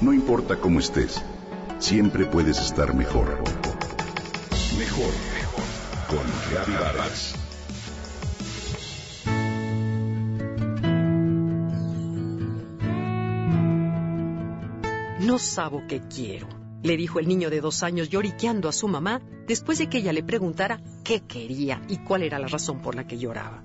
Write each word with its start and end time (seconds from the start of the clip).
No 0.00 0.14
importa 0.14 0.56
cómo 0.56 0.80
estés, 0.80 1.22
siempre 1.78 2.24
puedes 2.24 2.58
estar 2.58 2.94
mejor. 2.94 3.42
Mejor, 4.78 5.12
mejor. 5.34 5.64
Con 6.08 6.74
Vargas. 6.74 7.34
No 15.20 15.38
sabo 15.38 15.82
qué 15.86 16.00
quiero, 16.08 16.48
le 16.82 16.96
dijo 16.96 17.18
el 17.18 17.28
niño 17.28 17.50
de 17.50 17.60
dos 17.60 17.82
años 17.82 18.08
lloriqueando 18.08 18.70
a 18.70 18.72
su 18.72 18.88
mamá 18.88 19.20
después 19.46 19.76
de 19.76 19.90
que 19.90 19.98
ella 19.98 20.14
le 20.14 20.22
preguntara 20.22 20.80
qué 21.04 21.20
quería 21.20 21.82
y 21.88 21.98
cuál 21.98 22.22
era 22.22 22.38
la 22.38 22.48
razón 22.48 22.80
por 22.80 22.94
la 22.94 23.06
que 23.06 23.18
lloraba. 23.18 23.62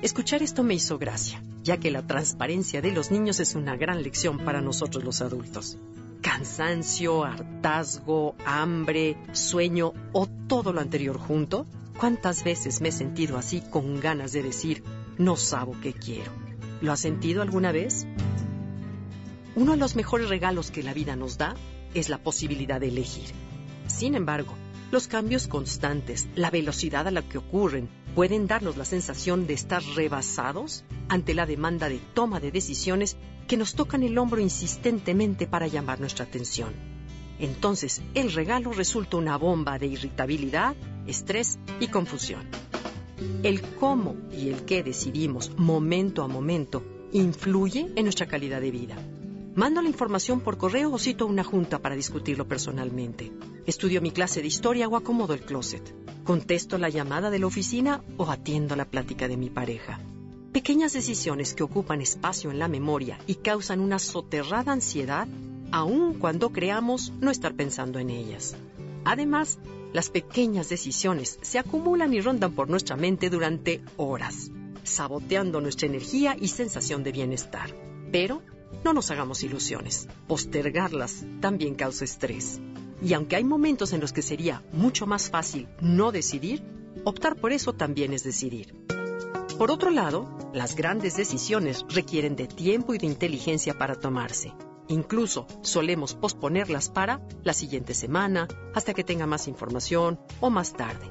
Escuchar 0.00 0.42
esto 0.42 0.62
me 0.62 0.72
hizo 0.72 0.96
gracia, 0.96 1.42
ya 1.66 1.78
que 1.78 1.90
la 1.90 2.06
transparencia 2.06 2.80
de 2.80 2.92
los 2.92 3.10
niños 3.10 3.40
es 3.40 3.56
una 3.56 3.76
gran 3.76 4.00
lección 4.04 4.38
para 4.38 4.60
nosotros 4.60 5.02
los 5.02 5.20
adultos. 5.20 5.76
Cansancio, 6.22 7.24
hartazgo, 7.24 8.36
hambre, 8.46 9.16
sueño 9.32 9.92
o 10.12 10.28
todo 10.46 10.72
lo 10.72 10.80
anterior 10.80 11.18
junto. 11.18 11.66
¿Cuántas 11.98 12.44
veces 12.44 12.80
me 12.80 12.90
he 12.90 12.92
sentido 12.92 13.36
así 13.36 13.62
con 13.68 13.98
ganas 13.98 14.30
de 14.30 14.44
decir, 14.44 14.84
no 15.18 15.34
sabo 15.34 15.74
qué 15.82 15.92
quiero? 15.92 16.30
¿Lo 16.82 16.92
has 16.92 17.00
sentido 17.00 17.42
alguna 17.42 17.72
vez? 17.72 18.06
Uno 19.56 19.72
de 19.72 19.78
los 19.78 19.96
mejores 19.96 20.28
regalos 20.28 20.70
que 20.70 20.84
la 20.84 20.94
vida 20.94 21.16
nos 21.16 21.36
da 21.36 21.56
es 21.94 22.08
la 22.08 22.18
posibilidad 22.18 22.80
de 22.80 22.88
elegir. 22.88 23.45
Sin 23.96 24.14
embargo, 24.14 24.52
los 24.90 25.08
cambios 25.08 25.48
constantes, 25.48 26.28
la 26.34 26.50
velocidad 26.50 27.06
a 27.06 27.10
la 27.10 27.26
que 27.26 27.38
ocurren, 27.38 27.88
pueden 28.14 28.46
darnos 28.46 28.76
la 28.76 28.84
sensación 28.84 29.46
de 29.46 29.54
estar 29.54 29.82
rebasados 29.94 30.84
ante 31.08 31.32
la 31.32 31.46
demanda 31.46 31.88
de 31.88 31.98
toma 32.12 32.38
de 32.38 32.50
decisiones 32.50 33.16
que 33.48 33.56
nos 33.56 33.74
tocan 33.74 34.02
el 34.02 34.18
hombro 34.18 34.38
insistentemente 34.38 35.46
para 35.46 35.66
llamar 35.66 35.98
nuestra 35.98 36.26
atención. 36.26 36.74
Entonces, 37.38 38.02
el 38.12 38.34
regalo 38.34 38.70
resulta 38.74 39.16
una 39.16 39.38
bomba 39.38 39.78
de 39.78 39.86
irritabilidad, 39.86 40.76
estrés 41.06 41.58
y 41.80 41.86
confusión. 41.86 42.42
El 43.42 43.62
cómo 43.62 44.14
y 44.30 44.50
el 44.50 44.66
qué 44.66 44.82
decidimos 44.82 45.56
momento 45.56 46.22
a 46.22 46.28
momento 46.28 46.84
influye 47.12 47.90
en 47.96 48.04
nuestra 48.04 48.26
calidad 48.26 48.60
de 48.60 48.70
vida. 48.70 48.96
Mando 49.56 49.80
la 49.80 49.88
información 49.88 50.40
por 50.40 50.58
correo 50.58 50.92
o 50.92 50.98
cito 50.98 51.24
una 51.24 51.42
junta 51.42 51.78
para 51.78 51.94
discutirlo 51.94 52.46
personalmente. 52.46 53.32
Estudio 53.64 54.02
mi 54.02 54.10
clase 54.10 54.42
de 54.42 54.48
historia 54.48 54.86
o 54.86 54.96
acomodo 54.96 55.32
el 55.32 55.40
closet. 55.40 55.94
Contesto 56.24 56.76
la 56.76 56.90
llamada 56.90 57.30
de 57.30 57.38
la 57.38 57.46
oficina 57.46 58.04
o 58.18 58.30
atiendo 58.30 58.76
la 58.76 58.84
plática 58.84 59.28
de 59.28 59.38
mi 59.38 59.48
pareja. 59.48 59.98
Pequeñas 60.52 60.92
decisiones 60.92 61.54
que 61.54 61.62
ocupan 61.62 62.02
espacio 62.02 62.50
en 62.50 62.58
la 62.58 62.68
memoria 62.68 63.18
y 63.26 63.36
causan 63.36 63.80
una 63.80 63.98
soterrada 63.98 64.72
ansiedad, 64.72 65.26
aun 65.72 66.18
cuando 66.18 66.50
creamos 66.50 67.14
no 67.22 67.30
estar 67.30 67.54
pensando 67.54 67.98
en 67.98 68.10
ellas. 68.10 68.54
Además, 69.06 69.58
las 69.94 70.10
pequeñas 70.10 70.68
decisiones 70.68 71.38
se 71.40 71.58
acumulan 71.58 72.12
y 72.12 72.20
rondan 72.20 72.52
por 72.52 72.68
nuestra 72.68 72.96
mente 72.96 73.30
durante 73.30 73.80
horas, 73.96 74.50
saboteando 74.82 75.62
nuestra 75.62 75.86
energía 75.86 76.36
y 76.38 76.48
sensación 76.48 77.02
de 77.02 77.12
bienestar. 77.12 77.74
Pero 78.12 78.42
no 78.84 78.92
nos 78.92 79.10
hagamos 79.10 79.42
ilusiones. 79.42 80.08
Postergarlas 80.26 81.24
también 81.40 81.74
causa 81.74 82.04
estrés. 82.04 82.60
Y 83.02 83.12
aunque 83.12 83.36
hay 83.36 83.44
momentos 83.44 83.92
en 83.92 84.00
los 84.00 84.12
que 84.12 84.22
sería 84.22 84.62
mucho 84.72 85.06
más 85.06 85.30
fácil 85.30 85.68
no 85.80 86.12
decidir, 86.12 86.62
optar 87.04 87.36
por 87.36 87.52
eso 87.52 87.72
también 87.72 88.12
es 88.12 88.24
decidir. 88.24 88.74
Por 89.58 89.70
otro 89.70 89.90
lado, 89.90 90.28
las 90.52 90.76
grandes 90.76 91.16
decisiones 91.16 91.84
requieren 91.88 92.36
de 92.36 92.46
tiempo 92.46 92.94
y 92.94 92.98
de 92.98 93.06
inteligencia 93.06 93.78
para 93.78 93.94
tomarse. 93.94 94.52
Incluso 94.88 95.46
solemos 95.62 96.14
posponerlas 96.14 96.90
para 96.90 97.20
la 97.42 97.54
siguiente 97.54 97.94
semana, 97.94 98.46
hasta 98.74 98.94
que 98.94 99.02
tenga 99.02 99.26
más 99.26 99.48
información 99.48 100.20
o 100.40 100.50
más 100.50 100.74
tarde. 100.74 101.10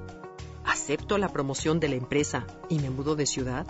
¿Acepto 0.63 1.17
la 1.17 1.29
promoción 1.29 1.79
de 1.79 1.89
la 1.89 1.95
empresa 1.95 2.45
y 2.69 2.79
me 2.79 2.89
mudo 2.89 3.15
de 3.15 3.25
ciudad? 3.25 3.65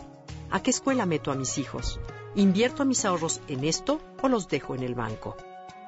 ¿A 0.51 0.61
qué 0.61 0.69
escuela 0.69 1.05
meto 1.05 1.31
a 1.31 1.35
mis 1.35 1.57
hijos? 1.57 1.99
¿Invierto 2.37 2.83
mis 2.83 3.05
ahorros 3.05 3.39
en 3.47 3.63
esto 3.63 4.01
o 4.21 4.27
los 4.27 4.49
dejo 4.49 4.75
en 4.75 4.83
el 4.83 4.93
banco? 4.93 5.37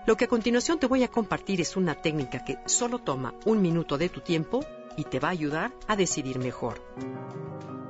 Lo 0.06 0.16
que 0.16 0.26
a 0.26 0.28
continuación 0.30 0.80
te 0.80 0.88
voy 0.88 1.04
a 1.04 1.10
compartir 1.10 1.60
es 1.60 1.76
una 1.76 1.96
técnica 1.96 2.46
que 2.46 2.58
solo 2.68 3.00
toma 3.00 3.34
un 3.46 3.62
minuto 3.62 3.98
de 3.98 4.08
tu 4.08 4.22
tiempo 4.22 4.62
y 4.96 5.04
te 5.04 5.20
va 5.20 5.28
a 5.28 5.32
ayudar 5.32 5.74
a 5.90 5.98
decidir 5.98 6.40
mejor. 6.40 6.82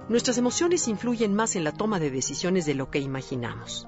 Nuestras 0.10 0.40
emociones 0.40 0.88
influyen 0.88 1.36
más 1.36 1.56
en 1.56 1.66
la 1.66 1.72
toma 1.72 2.00
de 2.00 2.10
decisiones 2.10 2.66
de 2.66 2.74
lo 2.74 2.90
que 2.90 2.98
imaginamos. 2.98 3.88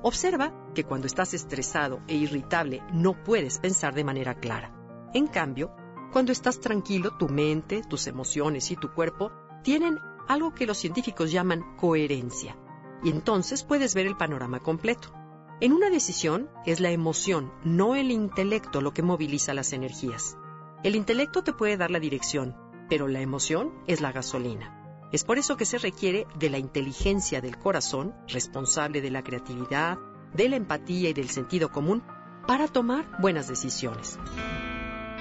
Observa 0.00 0.50
que 0.74 0.84
cuando 0.84 1.06
estás 1.06 1.34
estresado 1.34 2.00
e 2.08 2.14
irritable 2.14 2.82
no 2.94 3.22
puedes 3.22 3.58
pensar 3.58 3.94
de 3.94 4.04
manera 4.04 4.36
clara. 4.40 4.72
En 5.12 5.26
cambio, 5.26 5.76
cuando 6.10 6.32
estás 6.32 6.58
tranquilo, 6.60 7.18
tu 7.18 7.28
mente, 7.28 7.82
tus 7.82 8.06
emociones 8.06 8.70
y 8.70 8.76
tu 8.76 8.94
cuerpo 8.94 9.30
tienen 9.62 9.98
algo 10.26 10.54
que 10.54 10.64
los 10.64 10.78
científicos 10.78 11.30
llaman 11.30 11.76
coherencia 11.76 12.56
y 13.02 13.10
entonces 13.10 13.62
puedes 13.62 13.94
ver 13.94 14.06
el 14.06 14.16
panorama 14.16 14.60
completo. 14.60 15.12
En 15.60 15.72
una 15.72 15.88
decisión 15.88 16.50
es 16.66 16.80
la 16.80 16.90
emoción, 16.90 17.52
no 17.64 17.94
el 17.94 18.10
intelecto, 18.10 18.80
lo 18.80 18.92
que 18.92 19.02
moviliza 19.02 19.54
las 19.54 19.72
energías. 19.72 20.36
El 20.82 20.96
intelecto 20.96 21.42
te 21.42 21.54
puede 21.54 21.76
dar 21.76 21.90
la 21.90 21.98
dirección, 21.98 22.54
pero 22.90 23.08
la 23.08 23.20
emoción 23.20 23.72
es 23.86 24.00
la 24.00 24.12
gasolina. 24.12 25.08
Es 25.12 25.24
por 25.24 25.38
eso 25.38 25.56
que 25.56 25.64
se 25.64 25.78
requiere 25.78 26.26
de 26.38 26.50
la 26.50 26.58
inteligencia 26.58 27.40
del 27.40 27.58
corazón, 27.58 28.14
responsable 28.28 29.00
de 29.00 29.10
la 29.10 29.22
creatividad, 29.22 29.98
de 30.34 30.48
la 30.48 30.56
empatía 30.56 31.08
y 31.08 31.14
del 31.14 31.30
sentido 31.30 31.70
común, 31.70 32.02
para 32.46 32.68
tomar 32.68 33.06
buenas 33.20 33.48
decisiones. 33.48 34.18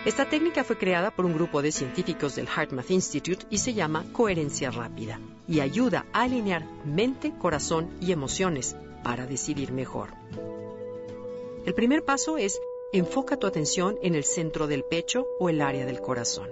Esta 0.04 0.26
técnica 0.26 0.64
fue 0.64 0.78
creada 0.78 1.12
por 1.12 1.26
un 1.26 1.34
grupo 1.34 1.62
de 1.62 1.72
científicos 1.72 2.36
del 2.36 2.48
HeartMath 2.48 2.92
Institute 2.92 3.46
y 3.50 3.60
se 3.60 3.74
llama 3.74 4.04
coherencia 4.12 4.70
rápida 4.70 5.20
y 5.48 5.60
ayuda 5.60 6.06
a 6.14 6.24
alinear 6.24 6.66
mente, 6.86 7.34
corazón 7.38 7.90
y 8.02 8.12
emociones 8.12 8.76
para 9.04 9.28
decidir 9.28 9.72
mejor. 9.72 10.10
El 11.66 11.74
primer 11.74 12.04
paso 12.04 12.38
es 12.38 12.60
enfoca 12.92 13.38
tu 13.38 13.48
atención 13.48 13.98
en 14.02 14.16
el 14.16 14.24
centro 14.24 14.68
del 14.68 14.84
pecho 14.84 15.28
o 15.40 15.50
el 15.50 15.62
área 15.62 15.86
del 15.86 16.02
corazón. 16.02 16.50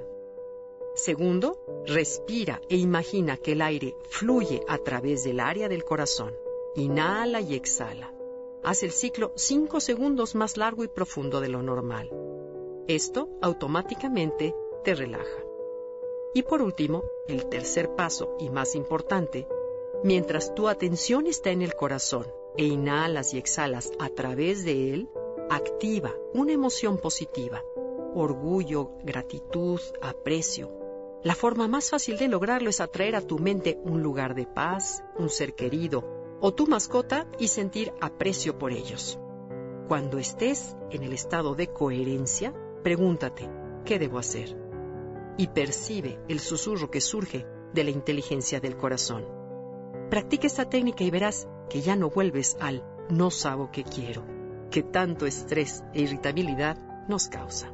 Segundo, 0.96 1.58
respira 1.88 2.62
e 2.70 2.78
imagina 2.78 3.38
que 3.38 3.53
el 3.53 3.62
aire 3.62 3.96
fluye 4.09 4.62
a 4.68 4.78
través 4.78 5.24
del 5.24 5.40
área 5.40 5.68
del 5.68 5.84
corazón. 5.84 6.34
Inhala 6.76 7.42
y 7.42 7.56
exhala. 7.56 8.14
Haz 8.64 8.84
el 8.84 8.92
ciclo 8.92 9.34
5 9.36 9.80
segundos 9.80 10.36
más 10.36 10.58
largo 10.58 10.84
y 10.84 10.88
profundo 10.88 11.42
de 11.42 11.50
lo 11.50 11.62
normal. 11.64 12.09
Esto 12.88 13.30
automáticamente 13.42 14.53
te 14.84 14.94
relaja. 14.94 15.53
Y 16.34 16.44
por 16.44 16.62
último, 16.62 17.04
el 17.28 17.48
tercer 17.48 17.96
paso 17.96 18.36
y 18.40 18.50
más 18.50 18.76
importante, 18.76 19.48
mientras 20.04 20.54
tu 20.56 20.68
atención 20.68 21.28
está 21.28 21.52
en 21.52 21.62
el 21.62 21.76
corazón 21.76 22.26
e 22.58 22.66
inhalas 22.66 23.34
y 23.34 23.38
exhalas 23.38 23.92
a 24.00 24.10
través 24.10 24.64
de 24.64 24.94
él, 24.94 25.10
activa 25.50 26.14
una 26.34 26.52
emoción 26.52 26.98
positiva, 26.98 27.64
orgullo, 28.16 28.92
gratitud, 29.04 29.80
aprecio. 30.02 30.72
La 31.24 31.36
forma 31.36 31.68
más 31.68 31.90
fácil 31.90 32.18
de 32.18 32.28
lograrlo 32.28 32.70
es 32.70 32.82
atraer 32.82 33.16
a 33.16 33.22
tu 33.22 33.40
mente 33.40 33.80
un 33.84 34.04
lugar 34.04 34.36
de 34.36 34.46
paz, 34.46 35.04
un 35.18 35.30
ser 35.30 35.54
querido 35.54 36.04
o 36.42 36.54
tu 36.54 36.68
mascota 36.68 37.28
y 37.40 37.48
sentir 37.48 37.94
aprecio 38.02 38.58
por 38.58 38.74
ellos. 38.74 39.18
Cuando 39.88 40.18
estés 40.18 40.76
en 40.90 41.04
el 41.04 41.14
estado 41.14 41.56
de 41.56 41.68
coherencia, 41.68 42.54
Pregúntate, 42.84 43.50
¿qué 43.86 43.98
debo 43.98 44.20
hacer? 44.20 44.62
Y 45.38 45.48
percibe 45.48 46.20
el 46.28 46.40
susurro 46.40 46.92
que 46.92 47.02
surge 47.02 47.46
de 47.74 47.84
la 47.84 47.90
inteligencia 47.90 48.60
del 48.60 48.78
corazón. 48.78 49.26
Practica 50.10 50.48
esta 50.48 50.70
técnica 50.70 51.04
y 51.04 51.10
verás 51.10 51.48
que 51.70 51.82
ya 51.82 51.96
no 51.96 52.10
vuelves 52.10 52.56
al 52.60 52.84
no 53.10 53.32
sabo 53.32 53.72
qué 53.72 53.84
quiero, 53.84 54.26
que 54.70 54.84
tanto 54.84 55.26
estrés 55.26 55.84
e 55.94 56.02
irritabilidad 56.02 56.78
nos 57.08 57.28
causa. 57.28 57.72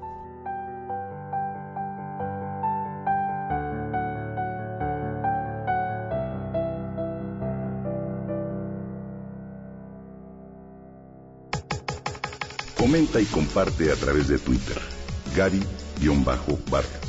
Comenta 12.78 13.20
y 13.20 13.26
comparte 13.26 13.92
a 13.92 13.96
través 13.96 14.30
de 14.30 14.40
Twitter. 14.40 14.82
Gary-Vargas. 15.36 17.09